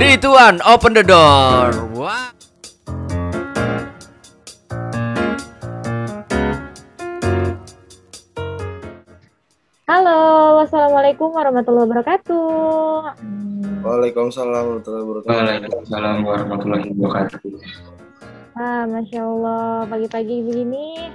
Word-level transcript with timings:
3, 0.00 0.16
2, 0.16 0.32
1, 0.32 0.64
open 0.64 0.96
the 0.96 1.04
door. 1.04 1.76
Wah. 1.92 2.32
Halo, 9.84 10.16
wassalamualaikum 10.64 11.28
warahmatullahi 11.36 11.84
wabarakatuh. 11.84 12.48
Waalaikumsalam 13.84 14.64
warahmatullahi 14.72 15.04
wabarakatuh. 15.04 15.36
Waalaikumsalam 15.36 16.16
warahmatullahi 16.24 16.86
wabarakatuh. 16.96 17.52
Ah, 18.56 18.88
masya 18.88 19.20
Allah, 19.20 19.84
pagi-pagi 19.84 20.48
begini 20.48 21.12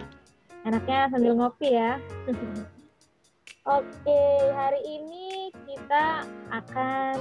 enaknya 0.61 1.09
sambil 1.09 1.33
ngopi 1.33 1.73
ya. 1.73 1.97
Oke, 3.81 4.21
hari 4.53 4.81
ini 4.85 5.49
kita 5.73 6.21
akan 6.53 7.17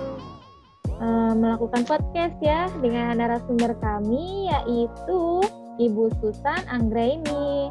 melakukan 1.34 1.82
podcast 1.82 2.38
ya 2.38 2.70
dengan 2.78 3.18
narasumber 3.18 3.75
kami 3.82 4.48
yaitu 4.48 5.42
Ibu 5.82 6.14
Susan 6.22 6.62
Anggraini. 6.70 7.68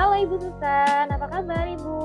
Halo 0.00 0.16
Ibu 0.24 0.40
Susan, 0.40 1.12
apa 1.12 1.28
kabar 1.28 1.68
Ibu? 1.68 2.00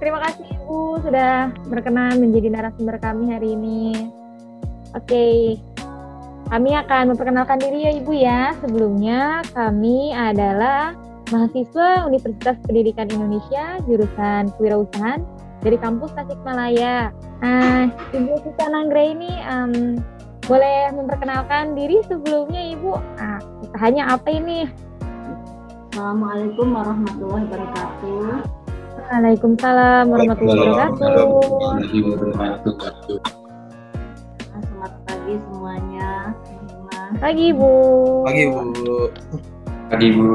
Terima 0.00 0.18
kasih 0.24 0.46
Ibu 0.56 1.04
sudah 1.04 1.52
berkenan 1.68 2.16
menjadi 2.24 2.48
narasumber 2.48 2.96
kami 2.96 3.28
hari 3.28 3.52
ini. 3.52 4.08
Oke, 4.96 5.60
kami 6.48 6.70
akan 6.74 7.12
memperkenalkan 7.12 7.60
diri 7.60 7.84
ya 7.84 7.92
Ibu 8.00 8.12
ya. 8.16 8.56
Sebelumnya 8.64 9.44
kami 9.52 10.16
adalah 10.16 10.96
mahasiswa 11.30 12.10
Universitas 12.10 12.58
Pendidikan 12.66 13.06
Indonesia 13.08 13.78
jurusan 13.86 14.50
kewirausahaan 14.58 15.22
dari 15.62 15.76
kampus 15.78 16.10
Tasikmalaya. 16.18 17.14
Nah, 17.40 17.88
Ibu 18.12 18.34
Susan 18.42 18.74
Anggra 18.74 19.02
ini 19.14 19.30
em, 19.30 19.96
boleh 20.44 20.90
memperkenalkan 20.92 21.78
diri 21.78 22.02
sebelumnya 22.04 22.74
Ibu. 22.74 22.92
Nah, 23.16 23.38
usahanya 23.62 24.18
apa 24.18 24.28
ini? 24.34 24.66
Assalamualaikum 25.90 26.66
warahmatullahi 26.74 27.44
wabarakatuh. 27.46 28.22
Waalaikumsalam 29.10 30.04
warahmatullahi 30.10 30.58
wabarakatuh. 30.70 31.26
Warahmatullahi 31.26 31.98
wabarakatuh. 32.06 33.18
Selamat 34.50 34.92
pagi 35.06 35.34
semuanya. 35.34 36.10
Pagi 37.18 37.44
Ibu. 37.50 37.72
Pagi 38.22 38.44
Bu. 38.46 38.58
Pagi 39.90 40.08
Bu. 40.14 40.26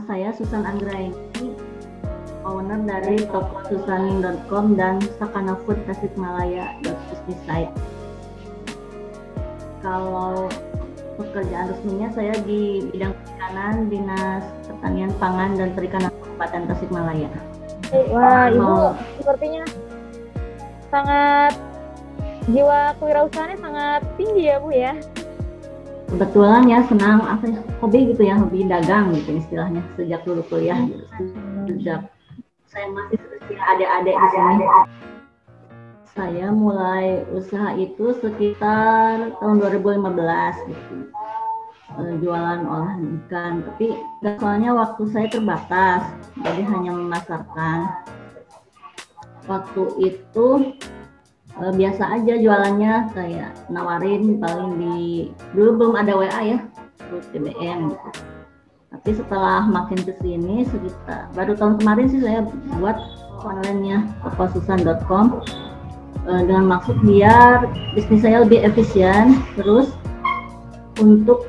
Nama 0.00 0.16
saya 0.16 0.32
Susan 0.32 0.64
Anggraini, 0.64 1.12
owner 2.40 2.80
dari 2.88 3.20
toko 3.28 3.60
susanin.com 3.68 4.72
dan 4.72 4.96
Sakana 5.20 5.60
Food 5.60 5.76
Tasikmalaya 5.84 6.72
business 6.80 7.36
site. 7.44 7.68
Kalau 9.84 10.48
pekerjaan 11.20 11.68
resminya 11.68 12.08
saya 12.16 12.32
di 12.48 12.88
bidang 12.88 13.12
perikanan 13.12 13.92
Dinas 13.92 14.40
Pertanian 14.64 15.12
Pangan 15.20 15.60
dan 15.60 15.68
Perikanan 15.76 16.08
Kabupaten 16.16 16.62
Tasikmalaya. 16.72 17.28
Wah, 18.08 18.48
Ibu 18.48 18.56
Mau- 18.56 18.96
sepertinya 19.20 19.68
sangat 20.88 21.60
jiwa 22.48 22.96
kewirausahaannya 22.96 23.58
sangat 23.60 24.00
tinggi 24.16 24.48
ya 24.48 24.56
Bu 24.64 24.72
ya. 24.72 24.96
Kebetulan 26.10 26.66
ya 26.66 26.78
senang 26.90 27.22
apa 27.22 27.44
ya, 27.46 27.60
hobi 27.78 28.10
gitu 28.10 28.22
ya 28.26 28.34
hobi 28.34 28.66
dagang 28.66 29.14
gitu 29.14 29.38
istilahnya 29.38 29.82
sejak 29.94 30.20
dulu 30.26 30.42
kuliah 30.50 30.78
gitu. 30.82 31.06
sejak 31.70 32.10
saya 32.70 32.86
masih 32.94 33.18
adik-adik 33.58 34.14
di 34.14 34.28
sini. 34.30 34.66
Saya 36.10 36.48
mulai 36.54 37.22
usaha 37.34 37.74
itu 37.74 38.14
sekitar 38.22 39.34
tahun 39.42 39.56
2015 39.58 40.70
gitu. 40.70 40.96
Eh, 41.98 42.14
jualan 42.22 42.62
olahan 42.62 43.02
ikan 43.26 43.66
tapi 43.66 43.98
soalnya 44.38 44.70
waktu 44.70 45.02
saya 45.10 45.26
terbatas 45.26 46.06
jadi 46.38 46.62
hanya 46.62 46.94
memasarkan. 46.94 47.78
Waktu 49.50 49.82
itu 49.98 50.78
eh, 51.60 51.72
biasa 51.76 52.02
aja 52.20 52.34
jualannya 52.36 52.94
kayak 53.12 53.52
nawarin 53.68 54.40
paling 54.40 54.72
di 54.80 54.96
dulu 55.52 55.70
belum 55.76 55.94
ada 56.00 56.12
WA 56.16 56.40
ya 56.56 56.58
terus 57.08 57.26
BBM 57.32 57.94
gitu. 57.94 58.08
tapi 58.90 59.10
setelah 59.14 59.64
makin 59.68 60.00
ke 60.02 60.12
sini 60.18 60.66
sekitar 60.66 61.30
baru 61.32 61.54
tahun 61.54 61.78
kemarin 61.78 62.06
sih 62.10 62.20
saya 62.20 62.42
buat 62.80 62.98
online-nya 63.40 64.08
eh, 66.28 66.42
dengan 66.44 66.64
maksud 66.68 66.96
biar 67.04 67.68
bisnis 67.96 68.20
saya 68.24 68.44
lebih 68.44 68.60
efisien 68.64 69.40
terus 69.56 69.94
untuk 71.00 71.48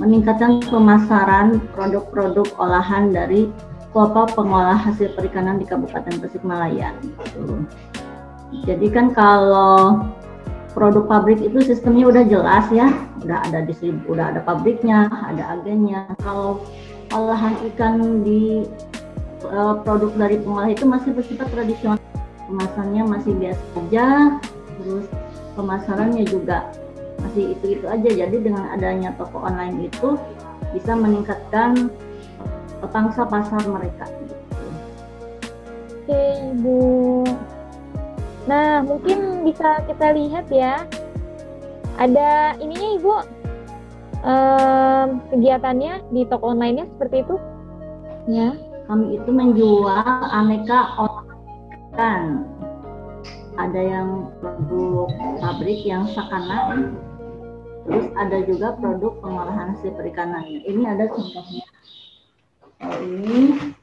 meningkatkan 0.00 0.64
pemasaran 0.66 1.60
produk-produk 1.76 2.48
olahan 2.58 3.12
dari 3.12 3.52
kelompok 3.92 4.32
pengolah 4.32 4.74
hasil 4.74 5.12
perikanan 5.12 5.60
di 5.60 5.68
Kabupaten 5.68 6.16
Tasikmalaya. 6.16 6.96
Gitu. 7.04 7.68
Jadi 8.62 8.86
kan 8.92 9.10
kalau 9.16 10.06
produk 10.72 11.04
pabrik 11.08 11.40
itu 11.40 11.60
sistemnya 11.64 12.08
udah 12.08 12.24
jelas 12.24 12.66
ya, 12.72 12.88
udah 13.24 13.38
ada 13.48 13.64
distribu, 13.64 14.16
udah 14.16 14.32
ada 14.32 14.40
pabriknya, 14.44 15.08
ada 15.08 15.56
agennya. 15.58 16.08
Kalau 16.20 16.64
olahan 17.12 17.56
ikan 17.72 18.24
di 18.24 18.64
eh, 19.44 19.74
produk 19.84 20.12
dari 20.16 20.40
pengolah 20.40 20.70
itu 20.72 20.84
masih 20.88 21.10
bersifat 21.12 21.48
tradisional, 21.52 22.00
kemasannya 22.48 23.02
masih 23.04 23.32
biasa 23.36 23.64
aja, 23.88 24.06
terus 24.80 25.06
pemasarannya 25.56 26.24
juga 26.24 26.72
masih 27.20 27.56
itu-itu 27.56 27.86
aja. 27.88 28.10
Jadi 28.24 28.36
dengan 28.40 28.68
adanya 28.72 29.12
toko 29.20 29.44
online 29.44 29.92
itu 29.92 30.16
bisa 30.72 30.96
meningkatkan 30.96 31.92
pangsa 32.90 33.22
pasar 33.28 33.62
mereka. 33.68 34.08
Oke 36.02 36.22
Ibu. 36.50 36.82
Nah 38.46 38.82
mungkin 38.82 39.46
bisa 39.46 39.82
kita 39.86 40.14
lihat 40.14 40.46
ya. 40.50 40.86
Ada 41.98 42.58
ininya 42.58 42.90
Ibu. 42.98 43.14
em, 44.22 45.08
kegiatannya 45.34 46.14
di 46.14 46.22
toko 46.30 46.54
online-nya 46.54 46.86
seperti 46.94 47.26
itu. 47.26 47.36
Ya. 48.30 48.54
kami 48.86 49.18
itu 49.18 49.30
menjual 49.30 50.06
aneka 50.30 50.94
olahan. 50.98 52.46
Ada 53.58 53.80
yang 53.80 54.08
produk 54.38 55.08
pabrik 55.38 55.80
yang 55.86 56.06
sakana, 56.12 56.86
terus 57.88 58.06
ada 58.16 58.38
juga 58.48 58.74
produk 58.80 59.12
pengolahan 59.22 59.76
hasil 59.76 59.92
perikanannya. 59.96 60.60
Ini 60.66 60.82
ada 60.88 61.04
contohnya. 61.08 61.64
Oh, 62.82 62.98
ini 63.02 63.74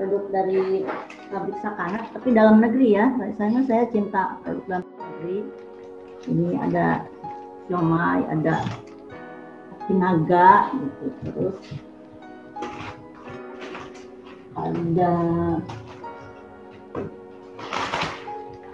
produk 0.00 0.24
dari 0.32 0.88
pabrik 1.28 1.60
sakana, 1.60 2.08
tapi 2.16 2.32
dalam 2.32 2.64
negeri 2.64 2.96
ya. 2.96 3.12
Biasanya 3.20 3.60
saya 3.68 3.84
cinta 3.92 4.40
produk 4.40 4.64
dalam 4.64 4.88
negeri. 4.96 5.38
Ini 6.24 6.48
ada 6.56 7.04
siomay, 7.68 8.24
ada 8.32 8.64
naga, 9.90 10.70
gitu. 10.70 11.06
terus 11.26 11.58
ada 14.54 15.12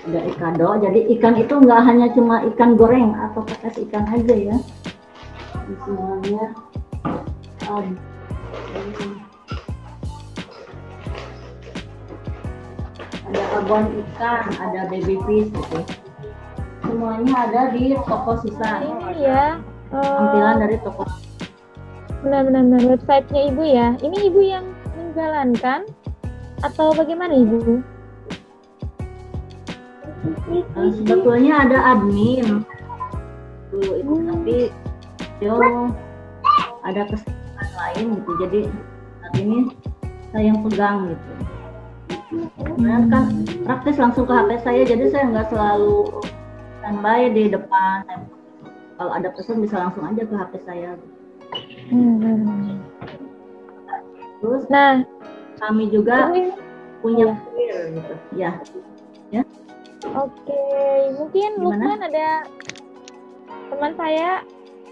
ada 0.06 0.20
ikado 0.30 0.68
jadi 0.82 1.00
ikan 1.18 1.34
itu 1.34 1.54
nggak 1.56 1.82
hanya 1.82 2.06
cuma 2.14 2.42
ikan 2.54 2.78
goreng 2.78 3.10
atau 3.14 3.42
pepes 3.42 3.76
ikan 3.90 4.06
aja 4.10 4.34
ya 4.34 4.56
semuanya 5.82 6.54
ada 7.66 8.15
abon 13.56 13.84
ikan 14.04 14.44
ada 14.60 14.84
baby 14.92 15.16
fish 15.24 15.48
gitu. 15.48 15.80
Semuanya 16.84 17.34
ada 17.48 17.62
di 17.72 17.96
toko 17.96 18.32
sisa 18.44 18.84
Ini 18.84 19.10
ya. 19.18 19.44
eh, 19.90 20.02
tampilan 20.04 20.56
dari 20.60 20.76
toko. 20.84 21.02
Benar-benar 22.20 22.82
websitenya 22.84 23.42
Ibu 23.52 23.62
ya. 23.64 23.88
Ini 24.04 24.16
Ibu 24.30 24.40
yang 24.44 24.64
menjalankan 24.94 25.88
atau 26.62 26.92
bagaimana 26.92 27.32
Ibu? 27.36 27.58
Eh, 30.52 30.90
sebetulnya 31.00 31.66
ada 31.66 31.78
admin. 31.96 32.64
Dulu 33.72 33.92
itu 33.98 34.14
tapi 34.30 34.56
yo 35.42 35.56
ada 36.86 37.02
kesibukan 37.10 37.68
lain 37.76 38.04
gitu. 38.20 38.30
Jadi 38.46 38.60
saat 39.20 39.34
ini 39.42 39.58
saya 40.30 40.44
yang 40.54 40.60
pegang 40.62 41.12
gitu 41.12 41.45
Nah, 42.76 43.00
kan 43.08 43.24
praktis 43.64 43.96
langsung 43.96 44.28
ke 44.28 44.32
HP 44.36 44.50
saya 44.60 44.80
jadi 44.84 45.04
saya 45.08 45.24
nggak 45.32 45.48
selalu 45.48 46.12
standby 46.80 47.20
di 47.32 47.44
depan 47.48 48.04
kalau 49.00 49.12
ada 49.16 49.28
pesan 49.32 49.64
bisa 49.64 49.80
langsung 49.80 50.04
aja 50.04 50.22
ke 50.24 50.34
HP 50.34 50.52
saya 50.64 50.90
Hmm. 51.86 52.82
terus 54.42 54.66
Nah, 54.66 55.06
kami 55.62 55.88
juga 55.94 56.34
punya 57.00 57.38
kurir 57.48 57.96
gitu 57.96 58.14
ya 58.34 58.52
Oke, 60.14 60.62
mungkin 61.18 61.50
Gimana? 61.58 61.82
Lukman 61.82 62.00
ada 62.06 62.28
teman 63.74 63.92
saya, 63.98 64.30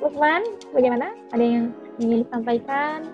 Lukman, 0.03 0.43
bagaimana? 0.75 1.15
Ada 1.31 1.45
yang 1.45 1.65
ingin 2.03 2.27
disampaikan? 2.27 3.07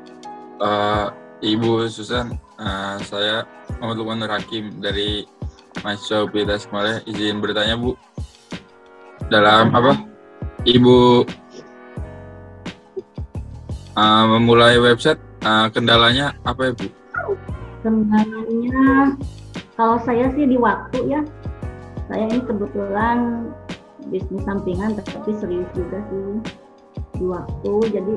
Eh, 0.65 1.07
Ibu 1.41 1.89
Susan, 1.89 2.37
eh, 2.61 2.97
saya 3.05 3.49
Muhammad 3.81 3.97
Lukman 3.97 4.19
Nur 4.21 4.33
Hakim 4.33 4.77
dari 4.81 5.25
mahasiswa 5.81 6.29
UPI 6.29 6.45
Tasikmalaya. 6.45 7.01
Izin 7.09 7.41
bertanya 7.41 7.81
Bu, 7.81 7.97
dalam 9.33 9.73
apa? 9.73 9.97
Ibu 10.69 11.25
eh, 13.97 14.25
memulai 14.37 14.77
website, 14.77 15.21
eh, 15.41 15.67
kendalanya 15.73 16.37
apa 16.45 16.71
ya 16.71 16.73
Bu? 16.77 17.01
kendalanya 17.81 19.17
kalau 19.75 19.97
saya 20.05 20.29
sih 20.37 20.45
di 20.45 20.57
waktu 20.61 20.99
ya 21.09 21.21
saya 22.09 22.29
ini 22.29 22.41
kebetulan 22.45 23.49
bisnis 24.13 24.45
sampingan 24.45 24.97
tapi 25.01 25.33
serius 25.39 25.69
juga 25.73 25.99
sih 26.13 26.29
di 27.17 27.25
waktu 27.25 27.73
jadi 27.93 28.15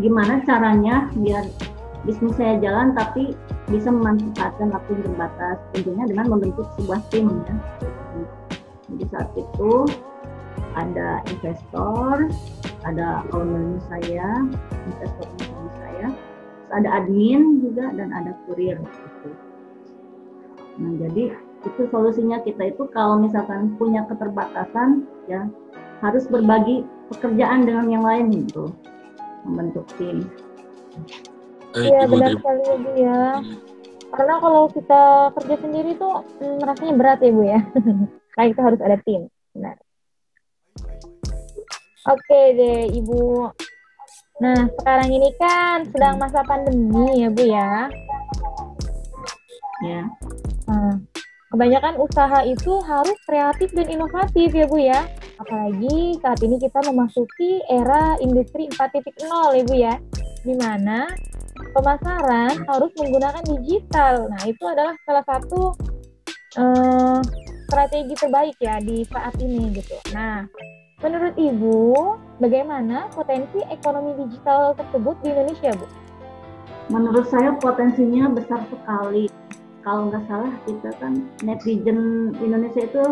gimana 0.00 0.40
caranya 0.48 1.06
biar 1.14 1.44
bisnis 2.02 2.34
saya 2.34 2.58
jalan 2.58 2.94
tapi 2.98 3.38
bisa 3.70 3.88
memanfaatkan 3.90 4.74
waktu 4.74 4.90
yang 4.98 5.04
terbatas 5.06 5.56
tentunya 5.76 6.04
dengan 6.10 6.26
membentuk 6.30 6.66
sebuah 6.78 7.00
tim 7.14 7.30
ya 7.46 7.56
jadi 8.92 9.04
saat 9.14 9.30
itu 9.38 9.72
ada 10.74 11.22
investor 11.30 12.28
ada 12.82 13.22
owner 13.30 13.78
saya 13.86 14.42
investor 14.90 15.28
owner 15.46 15.70
saya 15.78 16.08
ada 16.72 16.88
admin 17.04 17.60
juga 17.60 17.92
dan 17.92 18.10
ada 18.10 18.32
kurir. 18.48 18.80
Nah, 20.80 20.92
jadi 20.96 21.36
itu 21.62 21.82
solusinya 21.92 22.40
kita 22.42 22.72
itu 22.74 22.88
kalau 22.90 23.20
misalkan 23.20 23.76
punya 23.76 24.02
keterbatasan 24.08 25.06
ya 25.28 25.46
harus 26.02 26.26
berbagi 26.26 26.82
pekerjaan 27.12 27.68
dengan 27.68 27.86
yang 27.92 28.02
lain 28.02 28.32
gitu 28.32 28.72
membentuk 29.46 29.86
tim. 30.00 30.26
Eh, 31.72 31.88
Iya, 31.88 32.00
Ibu 32.04 32.12
benar 32.16 32.30
terima 32.32 32.40
sekali 32.40 32.62
ya, 32.62 32.76
Bu 32.76 32.90
ya. 32.96 33.22
Karena 34.12 34.34
kalau 34.44 34.62
kita 34.68 35.02
kerja 35.40 35.56
sendiri 35.56 35.90
tuh 35.96 36.14
hmm, 36.40 36.58
rasanya 36.60 36.94
berat 37.00 37.18
ya, 37.24 37.32
Bu 37.32 37.42
ya. 37.48 37.60
Kayak 38.36 38.48
itu 38.52 38.60
harus 38.60 38.80
ada 38.80 38.96
tim. 39.04 39.22
Benar. 39.56 39.76
Oke 42.02 42.40
deh, 42.58 42.82
Ibu. 42.92 43.22
Nah, 44.42 44.58
sekarang 44.80 45.08
ini 45.12 45.30
kan 45.38 45.86
sedang 45.88 46.18
masa 46.18 46.42
pandemi 46.44 47.24
ya, 47.24 47.28
Bu 47.30 47.44
ya. 47.46 47.88
Ya, 49.82 50.06
Nah, 50.70 50.94
kebanyakan 51.50 51.98
usaha 51.98 52.46
itu 52.46 52.78
harus 52.86 53.18
kreatif 53.26 53.74
dan 53.74 53.90
inovatif 53.90 54.54
ya 54.54 54.66
Bu 54.70 54.78
ya. 54.78 55.00
Apalagi 55.42 56.16
saat 56.22 56.38
ini 56.40 56.56
kita 56.62 56.80
memasuki 56.86 57.60
era 57.66 58.14
industri 58.22 58.70
4.0 58.70 59.58
ya 59.58 59.62
Bu 59.66 59.74
ya. 59.74 59.94
Di 60.42 60.54
mana 60.54 61.10
pemasaran 61.72 62.52
harus 62.68 62.92
menggunakan 63.00 63.44
digital. 63.56 64.28
Nah, 64.28 64.42
itu 64.44 64.64
adalah 64.68 64.94
salah 65.08 65.24
satu 65.24 65.72
eh, 66.60 67.18
strategi 67.68 68.14
terbaik 68.16 68.56
ya 68.60 68.78
di 68.78 69.04
saat 69.08 69.34
ini 69.40 69.72
gitu. 69.74 69.96
Nah, 70.12 70.44
menurut 71.00 71.34
Ibu, 71.34 71.80
bagaimana 72.38 73.08
potensi 73.10 73.58
ekonomi 73.72 74.16
digital 74.28 74.76
tersebut 74.76 75.16
di 75.24 75.32
Indonesia, 75.32 75.72
Bu? 75.74 75.88
menurut 76.92 77.24
saya 77.32 77.54
potensinya 77.56 78.28
besar 78.32 78.60
sekali. 78.68 79.32
Kalau 79.82 80.12
nggak 80.12 80.24
salah 80.30 80.52
kita 80.62 80.90
kan 81.02 81.26
netizen 81.42 82.30
Indonesia 82.38 82.86
itu 82.86 83.02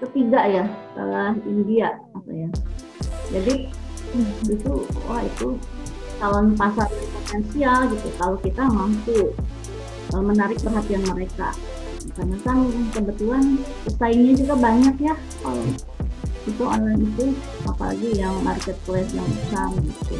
ketiga 0.00 0.40
ya 0.48 0.64
setelah 0.92 1.36
India 1.44 2.00
apa 2.16 2.30
ya. 2.32 2.48
Jadi 3.28 3.54
hmm, 4.16 4.32
itu 4.48 4.72
wah 5.04 5.20
itu 5.20 5.60
calon 6.24 6.56
pasar 6.56 6.88
potensial 6.88 7.84
gitu 7.92 8.08
kalau 8.16 8.40
kita 8.40 8.64
mampu 8.64 9.36
eh, 10.08 10.24
menarik 10.24 10.56
perhatian 10.64 11.04
mereka. 11.04 11.52
Karena 12.16 12.36
kan 12.40 12.64
kebetulan 12.96 13.60
pesaingnya 13.84 14.32
juga 14.40 14.54
banyak 14.56 14.96
ya. 15.04 15.14
Kalau 15.44 15.64
itu 16.48 16.62
online 16.64 17.04
itu 17.12 17.36
apalagi 17.68 18.08
yang 18.16 18.32
marketplace 18.40 19.12
yang 19.12 19.28
besar 19.28 19.68
gitu. 19.76 20.16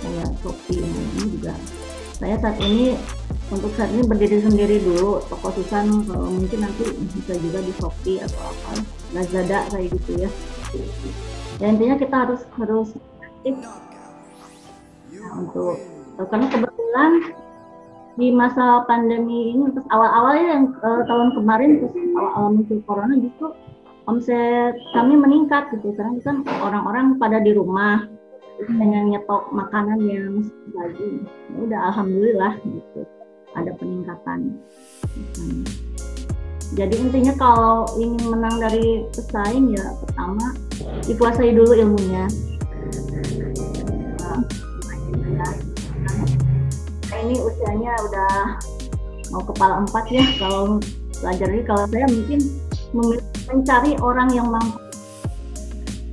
Kayak 0.00 0.32
Shopee 0.40 0.80
ini 0.80 1.24
juga. 1.36 1.52
Saya 2.16 2.40
saat 2.40 2.56
ini 2.64 2.96
untuk 3.52 3.72
saat 3.76 3.92
ini 3.92 4.08
berdiri 4.08 4.40
sendiri 4.40 4.80
dulu. 4.80 5.20
Toko 5.28 5.52
Susan 5.52 6.04
kalau 6.08 6.32
mungkin 6.32 6.64
nanti 6.64 6.84
bisa 7.12 7.36
juga 7.36 7.60
di 7.60 7.72
Shopee 7.76 8.24
atau 8.24 8.40
apa. 8.40 8.72
Lazada 9.12 9.68
kayak 9.68 9.92
gitu 10.00 10.24
ya. 10.24 10.30
Ya 11.60 11.66
intinya 11.72 11.96
kita 12.00 12.16
harus 12.24 12.40
harus 12.56 12.88
aktif 13.20 13.56
untuk 15.38 15.78
karena 16.14 16.46
kebetulan 16.46 17.12
di 18.14 18.30
masa 18.30 18.86
pandemi 18.86 19.58
ini 19.58 19.74
terus 19.74 19.86
awal-awalnya 19.90 20.46
yang 20.46 20.64
eh, 20.70 21.02
tahun 21.10 21.28
kemarin 21.34 21.70
terus 21.82 21.94
awal-awal 22.14 22.48
muncul 22.54 22.78
corona 22.86 23.14
justru 23.18 23.50
omset 24.06 24.76
kami 24.92 25.16
meningkat 25.16 25.72
gitu. 25.74 25.90
Karena 25.96 26.20
kan 26.22 26.44
orang-orang 26.62 27.18
pada 27.18 27.40
di 27.40 27.56
rumah 27.56 28.06
dengan 28.62 29.10
nyetok 29.10 29.50
makanan 29.50 29.98
yang 30.06 30.46
lagi 30.70 31.26
ya 31.26 31.58
udah 31.58 31.80
alhamdulillah 31.90 32.52
gitu 32.62 33.02
ada 33.54 33.70
peningkatan. 33.78 34.62
Hmm. 35.34 35.62
jadi 36.74 36.94
intinya 36.94 37.34
kalau 37.34 37.86
ingin 37.98 38.30
menang 38.30 38.62
dari 38.62 39.06
pesaing 39.10 39.74
ya 39.74 39.94
pertama 40.06 40.54
dikuasai 41.06 41.54
dulu 41.54 41.74
ilmunya 41.74 42.30
ini 47.34 47.42
usianya 47.42 47.92
udah 47.98 48.34
mau 49.34 49.42
kepala 49.42 49.82
empat 49.82 50.04
ya. 50.06 50.22
Kalau 50.38 50.78
belajar 51.18 51.50
ini 51.50 51.62
kalau 51.66 51.84
saya 51.90 52.06
mungkin 52.06 52.40
mencari 53.50 53.98
orang 53.98 54.30
yang 54.30 54.46
mampu 54.54 54.78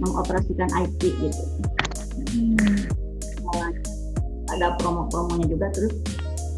mengoperasikan 0.01 0.65
IT 0.81 0.97
gitu. 0.97 1.43
Malah 3.45 3.69
ada 4.57 4.67
promo-promonya 4.81 5.45
juga. 5.45 5.69
Terus 5.69 5.93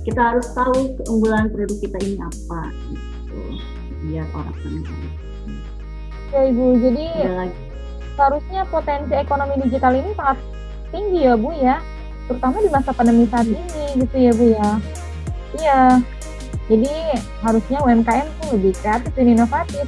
kita 0.07 0.31
harus 0.31 0.47
tahu 0.55 0.95
keunggulan 1.03 1.51
produk 1.51 1.77
kita 1.83 1.97
ini 2.07 2.15
apa 2.23 2.71
gitu 2.87 3.39
biar 4.07 4.27
orang 4.31 4.55
mengenal. 4.63 4.95
Ya 6.31 6.39
Ibu, 6.49 6.65
jadi 6.79 7.05
seharusnya 8.15 8.63
potensi 8.71 9.13
ekonomi 9.15 9.59
digital 9.63 9.93
ini 9.95 10.11
sangat 10.15 10.39
tinggi 10.91 11.19
ya 11.23 11.35
Bu 11.37 11.51
ya, 11.55 11.79
terutama 12.27 12.57
di 12.63 12.69
masa 12.71 12.91
pandemi 12.95 13.27
saat 13.27 13.47
ini 13.47 13.83
gitu 13.99 14.15
ya 14.15 14.31
Bu 14.33 14.45
ya. 14.51 14.69
Iya, 15.53 15.81
jadi 16.71 16.93
harusnya 17.43 17.77
UMKM 17.83 18.27
tuh 18.39 18.47
lebih 18.55 18.73
kreatif 18.79 19.11
dan 19.13 19.27
inovatif. 19.27 19.85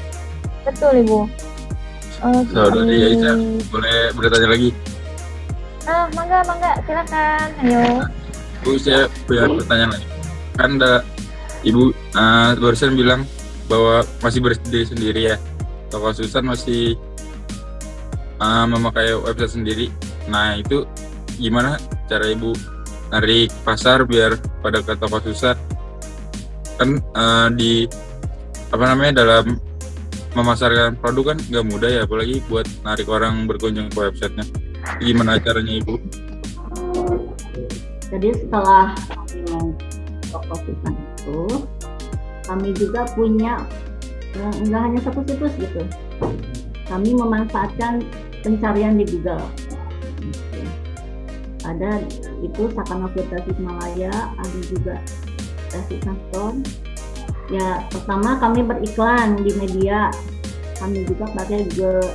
Betul 0.67 1.05
Ibu. 1.05 1.19
Oke. 2.25 2.51
Saudari 2.51 2.97
Aisyah. 3.11 3.35
Boleh 3.71 3.97
bertanya 4.17 4.47
lagi? 4.49 4.69
Ah, 5.85 6.09
mangga, 6.17 6.41
mangga, 6.49 6.71
silakan. 6.83 7.47
Ayo. 7.61 7.83
Bu, 8.65 8.77
saya 8.81 9.05
punya 9.29 9.45
pertanyaan 9.45 9.91
lagi. 9.95 10.07
Kan 10.57 10.69
ada 10.81 10.93
Ibu 11.65 11.83
eh, 11.93 12.51
barusan 12.61 12.93
bilang 12.93 13.25
bahwa 13.65 14.05
masih 14.21 14.41
berdiri 14.43 14.85
sendiri 14.85 15.21
ya. 15.33 15.37
Toko 15.89 16.11
Susan 16.11 16.43
masih 16.43 16.97
eh, 18.41 18.65
memakai 18.67 19.15
website 19.15 19.53
sendiri. 19.61 19.87
Nah, 20.27 20.57
itu 20.57 20.83
gimana 21.37 21.77
cara 22.05 22.25
Ibu 22.29 22.51
narik 23.13 23.53
pasar 23.61 24.03
biar 24.05 24.37
pada 24.61 24.81
ke 24.81 24.93
toko 24.97 25.21
Susan? 25.21 25.57
Kan 26.75 26.99
eh, 26.99 27.47
di 27.55 27.73
apa 28.73 28.83
namanya 28.91 29.23
dalam 29.23 29.55
memasarkan 30.35 30.99
produk 30.99 31.31
kan 31.31 31.37
nggak 31.47 31.65
mudah 31.71 31.89
ya, 31.89 32.01
apalagi 32.03 32.43
buat 32.51 32.67
narik 32.83 33.07
orang 33.07 33.47
berkunjung 33.47 33.87
ke 33.93 33.97
websitenya. 34.11 34.45
Gimana 35.01 35.41
caranya 35.41 35.81
Ibu? 35.81 35.95
jadi 38.05 38.31
setelah 38.37 38.93
toko 40.29 40.55
Susan 40.63 40.93
itu 40.93 41.41
kami 42.45 42.69
juga 42.77 43.01
punya 43.17 43.65
eh, 44.37 44.53
nggak 44.63 44.81
hanya 44.85 44.99
satu 45.03 45.19
situs 45.25 45.53
gitu 45.57 45.81
kami 46.85 47.17
memanfaatkan 47.17 48.05
pencarian 48.45 48.93
di 49.01 49.05
Google. 49.09 49.41
Ada 51.65 52.01
itu 52.45 52.69
Sakana 52.71 53.09
Firda 53.11 53.41
Malaya 53.57 54.13
ada 54.37 54.59
juga 54.69 54.95
Tasik 55.73 56.05
Store 56.05 56.57
ya 57.49 57.85
pertama 57.93 58.37
kami 58.41 58.65
beriklan 58.65 59.37
di 59.41 59.53
media 59.57 60.09
kami 60.81 61.05
juga 61.05 61.29
pakai 61.33 61.65
Google 61.73 62.09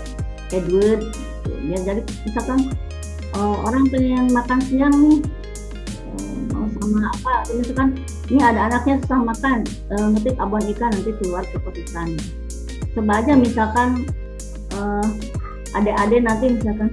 AdWords 0.50 1.07
gitu. 1.47 1.50
ya 1.71 1.78
jadi 1.87 2.00
misalkan 2.26 2.59
eh, 3.35 3.57
orang 3.66 3.85
pengen 3.90 4.26
makan 4.35 4.59
siang 4.66 4.95
nih 4.99 5.19
eh, 6.19 6.35
mau 6.50 6.66
sama 6.78 7.14
apa 7.14 7.35
misalkan 7.54 7.88
ini 8.30 8.40
ada 8.42 8.61
anaknya 8.71 8.99
susah 9.07 9.21
makan 9.23 9.59
eh, 9.66 10.07
ngetik 10.14 10.37
abon 10.42 10.64
ikan 10.75 10.90
nanti 10.90 11.11
keluar 11.23 11.47
ke 11.47 11.59
ikan 11.90 12.09
misalkan 13.38 14.07
adik-adik 15.71 16.26
nanti 16.26 16.47
misalkan 16.50 16.90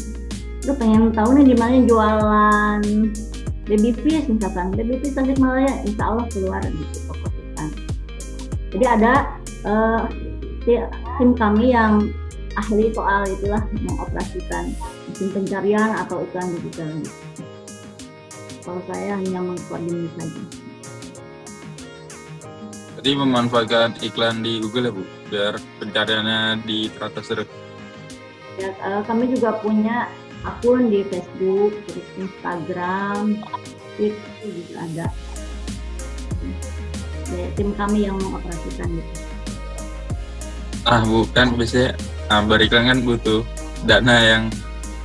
lu 0.68 0.74
pengen 0.76 1.16
tahu 1.16 1.30
nih 1.40 1.46
di 1.52 1.56
mana 1.56 1.80
jualan 1.88 2.82
baby 3.68 3.92
fish 4.04 4.28
misalkan. 4.28 4.76
Baby 4.76 5.00
fish 5.00 5.16
Tasikmalaya 5.16 5.72
insya 5.88 6.04
Allah 6.12 6.26
keluar 6.32 6.60
gitu 6.64 6.98
pokok 7.08 7.32
ikan 7.32 7.70
jadi 8.76 8.86
ada 9.00 9.14
ti- 10.68 10.90
tim 11.18 11.32
kami 11.34 11.72
yang 11.72 12.12
ahli 12.60 12.92
soal 12.92 13.24
itulah 13.30 13.64
mengoperasikan 13.72 14.76
mesin 15.08 15.30
pencarian 15.32 15.90
atau 16.04 16.26
iklan 16.28 16.52
digital 16.60 16.92
kalau 18.68 18.84
saya 18.92 19.16
hanya 19.16 19.40
mengkoordinir 19.40 20.12
saja. 20.20 20.44
Jadi 23.00 23.10
memanfaatkan 23.16 23.96
iklan 24.04 24.44
di 24.44 24.60
Google 24.60 24.90
ya 24.90 24.92
Bu, 24.92 25.04
biar 25.32 25.54
pencariannya 25.80 26.68
di 26.68 26.92
teratas 26.92 27.32
terus. 27.32 27.48
ya 28.58 28.74
eh, 28.74 29.02
kami 29.08 29.32
juga 29.32 29.56
punya 29.64 30.12
akun 30.46 30.90
di 30.92 31.02
Facebook 31.08 31.74
terus 31.90 32.08
Instagram 32.18 33.42
Twitter 33.98 34.46
juga 34.46 34.76
ada 34.86 35.08
ya, 37.34 37.48
tim 37.58 37.70
kami 37.74 38.06
yang 38.06 38.18
mengoperasikan 38.22 38.90
gitu 38.92 39.12
Ah 40.88 41.04
Bu, 41.04 41.28
kan 41.36 41.52
biasanya 41.52 42.00
ah, 42.32 42.40
beriklan 42.48 42.88
kan 42.88 43.00
butuh 43.04 43.44
dana 43.84 44.16
yang 44.24 44.44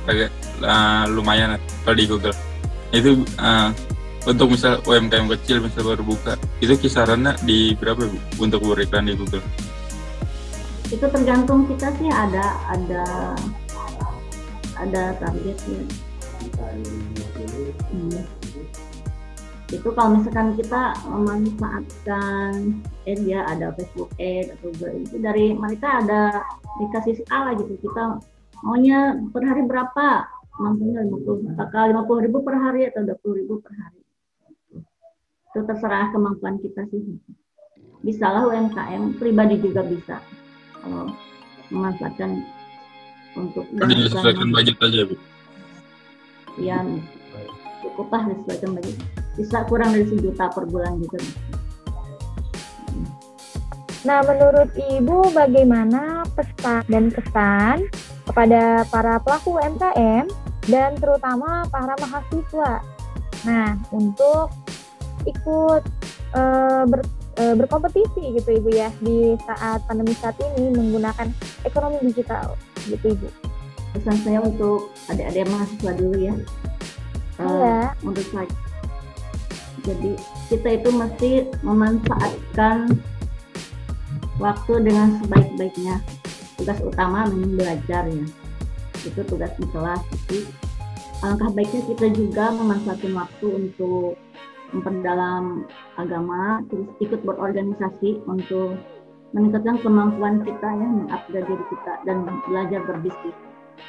agak 0.07 0.31
ah, 0.63 1.03
lumayan 1.11 1.59
kalau 1.83 1.99
di 1.99 2.07
Google. 2.07 2.31
Itu 2.95 3.27
ah, 3.35 3.75
untuk 4.23 4.55
misal 4.55 4.79
UMKM 4.87 5.27
kecil 5.35 5.59
misal 5.59 5.83
baru 5.91 6.07
buka, 6.07 6.39
itu 6.63 6.79
kisarannya 6.79 7.35
di 7.43 7.75
berapa 7.75 7.99
Bu 7.99 8.15
untuk 8.39 8.63
beriklan 8.63 9.11
di 9.11 9.19
Google? 9.19 9.43
itu 10.93 11.05
tergantung 11.09 11.65
kita 11.65 11.89
sih 11.97 12.05
ada 12.05 12.53
ada 12.69 13.33
ada 14.83 15.15
targetnya. 15.19 15.83
Hmm. 17.93 18.23
itu 19.73 19.89
kalau 19.97 20.21
misalkan 20.21 20.53
kita 20.53 20.93
memanfaatkan 21.09 22.77
ad 23.09 23.19
ya 23.25 23.41
ada 23.49 23.73
Facebook 23.73 24.13
ad 24.21 24.53
atau 24.53 24.69
itu 25.01 25.17
dari 25.17 25.57
mereka 25.57 25.97
ada 26.03 26.45
dikasih 26.77 27.25
skala 27.25 27.57
gitu. 27.57 27.81
Kita 27.81 28.21
maunya 28.61 29.17
per 29.33 29.41
hari 29.41 29.65
berapa? 29.65 30.29
Mampunya 30.61 31.01
50 31.09 31.57
apakah 31.57 31.89
50 31.89 32.25
ribu 32.29 32.37
per 32.45 32.55
hari 32.61 32.85
atau 32.85 33.01
20 33.01 33.39
ribu 33.41 33.53
per 33.65 33.73
hari. 33.73 34.01
Itu 35.49 35.59
terserah 35.65 36.13
kemampuan 36.13 36.61
kita 36.61 36.85
sih. 36.93 37.17
Bisa 38.05 38.29
lah 38.29 38.45
UMKM 38.45 39.17
pribadi 39.17 39.57
juga 39.57 39.81
bisa 39.81 40.21
kalau 40.85 41.09
memanfaatkan 41.73 42.45
untuk 43.33 43.65
disesuaikan 43.73 44.49
budget 44.53 44.77
aja 44.81 45.01
Bu. 45.09 45.15
yang 46.61 47.01
cukup 47.81 48.07
lah 48.13 48.23
disesuaikan 48.29 48.77
budget. 48.77 48.97
Bisa 49.33 49.57
kurang 49.65 49.89
dari 49.97 50.05
sejuta 50.05 50.45
per 50.53 50.69
bulan 50.69 51.01
gitu. 51.01 51.17
Nah, 54.03 54.19
menurut 54.27 54.69
Ibu 54.75 55.31
bagaimana 55.31 56.27
pesan 56.35 56.83
dan 56.91 57.07
kesan 57.07 57.87
kepada 58.27 58.83
para 58.91 59.15
pelaku 59.23 59.55
UMKM 59.57 60.27
dan 60.67 60.91
terutama 60.99 61.63
para 61.71 61.95
mahasiswa? 61.97 62.83
Nah, 63.47 63.79
untuk 63.95 64.51
ikut 65.23 65.83
eh, 66.35 66.83
ber- 66.83 67.11
eh, 67.39 67.55
berkompetisi 67.55 68.35
gitu 68.37 68.49
Ibu 68.59 68.69
ya 68.75 68.91
di 68.99 69.39
saat 69.47 69.87
pandemi 69.87 70.13
saat 70.19 70.35
ini 70.51 70.75
menggunakan 70.75 71.31
ekonomi 71.63 72.03
digital 72.03 72.59
gitu 72.87 73.07
Ibu. 73.13 73.27
pesan 73.93 74.17
saya 74.21 74.39
untuk 74.41 74.89
adik-adik 75.07 75.45
mahasiswa 75.47 75.91
dulu 75.93 76.17
ya 76.17 76.35
Eh, 77.33 77.41
Iya. 77.41 77.97
menurut 78.05 78.27
saya 78.29 78.49
jadi 79.83 80.11
kita 80.47 80.69
itu 80.79 80.89
mesti 80.93 81.31
memanfaatkan 81.59 82.93
waktu 84.37 84.73
dengan 84.79 85.17
sebaik-baiknya 85.17 85.97
tugas 86.55 86.79
utama 86.79 87.25
memang 87.25 87.57
belajar 87.57 88.05
ya 88.05 88.25
itu 89.03 89.21
tugas 89.25 89.51
di 89.57 89.65
kelas 89.67 89.99
tapi 89.99 90.37
alangkah 91.19 91.49
baiknya 91.51 91.81
kita 91.89 92.07
juga 92.13 92.45
memanfaatkan 92.53 93.11
waktu 93.11 93.47
untuk 93.49 94.15
memperdalam 94.71 95.65
agama 95.97 96.61
terus 96.69 96.87
ikut 96.99 97.21
berorganisasi 97.21 98.23
untuk 98.25 98.77
meningkatkan 99.33 99.81
kemampuan 99.81 100.45
kita 100.45 100.69
ya 100.69 100.87
mengupgrade 100.87 101.45
diri 101.49 101.65
kita 101.73 101.93
dan 102.05 102.29
belajar 102.45 102.79
berbisnis. 102.85 103.35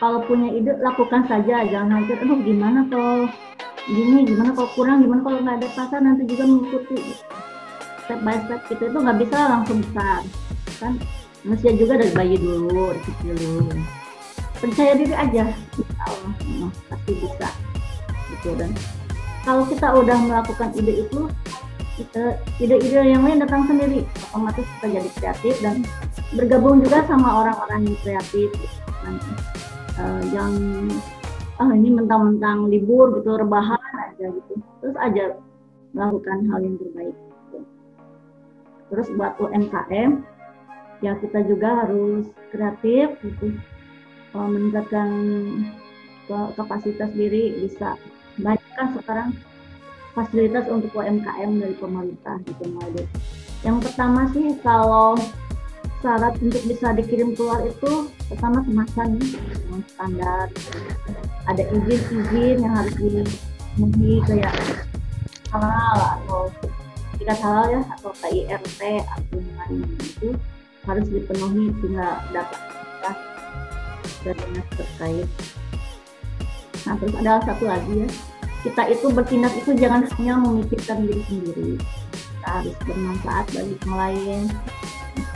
Kalau 0.00 0.24
punya 0.24 0.48
ide 0.50 0.72
lakukan 0.80 1.28
saja. 1.28 1.62
Jangan 1.68 1.88
nanti 2.00 2.16
aduh 2.16 2.40
gimana 2.40 2.88
kalau 2.88 3.28
gini 3.84 4.24
gimana 4.24 4.56
kalau 4.56 4.68
kurang 4.72 5.04
gimana 5.04 5.20
kalau 5.20 5.38
nggak 5.44 5.56
ada 5.60 5.68
pasar 5.76 6.00
nanti 6.00 6.24
juga 6.24 6.48
mengikuti. 6.48 7.20
Step 8.04 8.20
by 8.24 8.36
step 8.48 8.60
kita 8.72 8.82
itu 8.88 8.98
nggak 8.98 9.18
bisa 9.20 9.38
langsung 9.46 9.78
besar 9.84 10.20
kan? 10.80 10.92
Manusia 11.44 11.76
juga 11.76 12.00
dari 12.00 12.12
bayi 12.16 12.36
dulu 12.40 12.96
kecil 13.04 13.36
dulu. 13.36 13.76
Percaya 14.58 14.96
diri 14.96 15.12
aja 15.12 15.44
Allah 16.08 16.72
pasti 16.88 17.12
bisa 17.20 17.48
gitu 18.32 18.56
dan 18.56 18.72
kalau 19.44 19.68
kita 19.68 19.92
udah 19.92 20.18
melakukan 20.24 20.72
ide 20.72 21.04
itu 21.04 21.28
ide-ide 22.58 23.00
yang 23.06 23.22
lain 23.22 23.38
datang 23.38 23.70
sendiri 23.70 24.02
otomatis 24.30 24.66
kita 24.78 24.86
jadi 24.98 25.10
kreatif 25.14 25.54
dan 25.62 25.86
bergabung 26.34 26.82
juga 26.82 27.06
sama 27.06 27.44
orang-orang 27.44 27.86
yang 27.86 27.98
kreatif 28.02 28.48
gitu. 28.50 28.78
nanti 29.06 29.32
eh, 30.02 30.22
yang 30.34 30.52
ah 31.62 31.70
ini 31.70 31.94
mentang-mentang 31.94 32.66
libur 32.66 33.14
gitu 33.22 33.38
rebahan 33.38 33.78
aja 34.10 34.26
gitu 34.26 34.52
terus 34.82 34.96
aja 34.98 35.38
melakukan 35.94 36.50
hal 36.50 36.60
yang 36.66 36.76
terbaik 36.82 37.14
gitu. 37.14 37.58
terus 38.90 39.06
buat 39.14 39.38
UMKM 39.38 40.10
ya 40.98 41.14
kita 41.22 41.46
juga 41.46 41.86
harus 41.86 42.26
kreatif 42.50 43.14
gitu 43.22 43.54
meningkatkan 44.34 45.10
kapasitas 46.58 47.06
diri 47.14 47.54
bisa 47.62 47.94
banyak 48.42 48.70
kan 48.74 48.90
sekarang 48.98 49.30
fasilitas 50.14 50.64
untuk 50.70 50.94
UMKM 50.94 51.50
dari 51.58 51.74
pemerintah 51.76 52.38
gitu 52.46 52.64
dari 52.78 53.04
yang 53.66 53.82
pertama 53.82 54.30
sih 54.30 54.54
kalau 54.62 55.18
syarat 56.04 56.36
untuk 56.38 56.62
bisa 56.68 56.94
dikirim 56.94 57.34
keluar 57.34 57.64
itu 57.64 58.12
pertama 58.28 58.60
kemasan 58.62 59.18
ya, 59.18 59.26
yang 59.72 59.82
standar 59.90 60.46
ada 61.50 61.62
izin-izin 61.72 62.56
yang 62.62 62.72
harus 62.76 62.94
dipenuhi 62.96 64.20
kayak 64.28 64.54
halal 65.48 65.98
atau 65.98 66.40
tidak 67.18 67.38
halal 67.40 67.66
ya 67.72 67.80
atau 67.98 68.10
KIRT 68.20 68.80
atau 69.00 69.38
lain 69.40 69.80
itu 69.96 70.28
harus 70.84 71.06
dipenuhi 71.08 71.72
sehingga 71.80 72.08
dapat 72.36 72.60
fasilitas 72.68 73.16
dari 74.24 74.60
terkait. 74.76 75.28
Nah 76.84 76.94
terus 77.00 77.14
ada 77.16 77.40
satu 77.48 77.64
lagi 77.64 77.92
ya 78.04 78.08
kita 78.64 78.82
itu 78.88 79.06
bertindak 79.12 79.52
itu 79.60 79.76
jangan 79.76 80.08
hanya 80.16 80.40
memikirkan 80.40 81.04
diri 81.04 81.20
sendiri. 81.28 81.70
Kita 82.16 82.48
harus 82.48 82.76
bermanfaat 82.88 83.46
bagi 83.52 83.76
yang 83.76 83.94
lain. 83.94 84.42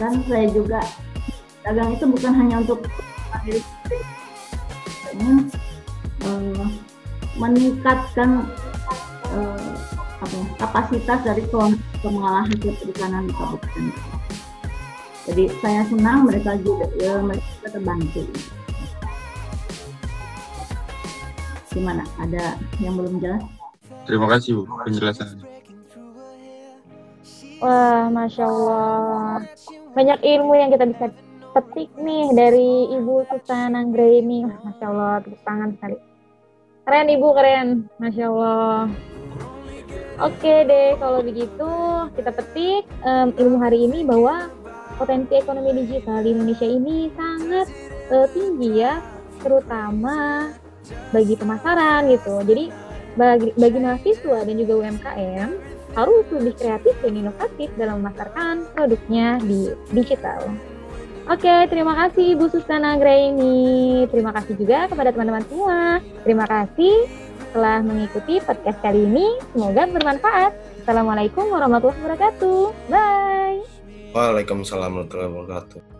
Kan 0.01 0.13
saya 0.25 0.49
juga 0.49 0.81
dagang 1.61 1.93
itu 1.93 2.05
bukan 2.09 2.33
hanya 2.33 2.65
untuk 2.65 2.89
diri 3.45 3.61
eh, 6.25 6.67
meningkatkan 7.37 8.49
eh, 9.37 9.73
apa 10.19 10.35
ya, 10.35 10.45
kapasitas 10.59 11.21
dari 11.23 11.45
kelompok 11.53 11.85
pengolah 12.01 12.49
hasil 12.49 12.73
perikanan 12.81 13.29
di 13.29 13.35
kabupaten. 13.37 13.87
Jadi 15.29 15.45
saya 15.61 15.85
senang 15.85 16.25
mereka 16.25 16.57
juga 16.65 16.89
ya, 16.97 17.21
mereka 17.21 17.69
terbantu 17.69 18.25
gimana 21.79 22.03
ada 22.19 22.59
yang 22.83 22.99
belum 22.99 23.23
jelas 23.23 23.47
Terima 24.09 24.25
kasih 24.25 24.65
Bu 24.65 24.65
penjelasannya. 24.89 25.45
Wah, 27.61 28.09
masya 28.09 28.49
Allah, 28.49 29.45
banyak 29.93 30.19
ilmu 30.25 30.57
yang 30.57 30.73
kita 30.73 30.89
bisa 30.89 31.07
petik 31.53 31.93
nih 32.01 32.33
dari 32.33 32.89
Ibu 32.97 33.29
Susan 33.29 33.77
Anggreni 33.77 34.25
ini. 34.25 34.39
Masya 34.49 34.85
Allah, 34.89 35.21
tepuk 35.21 35.45
tangan 35.45 35.77
sekali. 35.77 36.01
Keren 36.89 37.09
Ibu, 37.13 37.29
keren, 37.37 37.69
masya 38.01 38.33
Allah. 38.33 38.89
Oke 40.25 40.55
deh, 40.65 40.97
kalau 40.97 41.21
begitu 41.21 41.71
kita 42.17 42.31
petik 42.33 42.89
em, 43.05 43.29
ilmu 43.37 43.61
hari 43.61 43.85
ini 43.85 44.09
bahwa 44.09 44.49
potensi 44.97 45.37
ekonomi 45.37 45.85
digital 45.85 46.25
di 46.25 46.33
Indonesia 46.33 46.65
ini 46.65 47.13
sangat 47.13 47.69
eh, 48.09 48.27
tinggi 48.33 48.83
ya, 48.83 49.05
terutama 49.45 50.49
bagi 51.11 51.35
pemasaran 51.35 52.09
gitu. 52.13 52.41
Jadi 52.45 52.65
bagi, 53.19 53.51
bagi 53.59 53.79
mahasiswa 53.83 54.39
dan 54.47 54.55
juga 54.55 54.73
UMKM 54.85 55.51
harus 55.97 56.27
lebih 56.31 56.55
kreatif 56.55 56.95
dan 57.03 57.13
inovatif 57.17 57.69
dalam 57.75 58.05
memasarkan 58.05 58.69
produknya 58.77 59.43
di 59.43 59.73
digital. 59.91 60.47
Oke, 61.29 61.69
terima 61.69 61.93
kasih 61.93 62.39
Ibu 62.39 62.49
Susana 62.49 62.97
Graini. 62.97 64.09
Terima 64.09 64.33
kasih 64.33 64.57
juga 64.57 64.89
kepada 64.89 65.13
teman-teman 65.13 65.45
semua. 65.45 66.01
Terima 66.25 66.49
kasih 66.49 67.05
telah 67.53 67.85
mengikuti 67.85 68.41
podcast 68.41 68.81
kali 68.81 69.05
ini. 69.05 69.37
Semoga 69.53 69.85
bermanfaat. 69.93 70.53
Assalamualaikum 70.85 71.53
warahmatullahi 71.53 72.01
wabarakatuh. 72.01 72.63
Bye. 72.89 73.61
Waalaikumsalam 74.17 74.89
warahmatullahi 74.89 75.29
wabarakatuh. 75.37 75.98